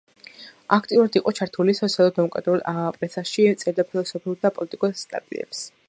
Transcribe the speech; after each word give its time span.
აქტიურად 0.77 1.17
იყო 1.19 1.33
ჩართული 1.39 1.75
სოციალ-დემოკრატიულ 1.81 2.65
პრესაში, 2.97 3.47
წერდა 3.65 3.87
ფილოსოფიურ 3.93 4.45
და 4.47 4.53
პოლიტიკურ 4.57 4.99
სტატიებს. 5.05 5.65